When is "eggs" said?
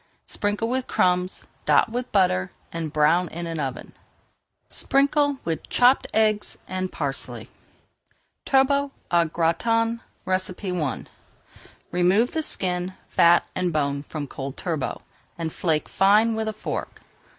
6.11-6.57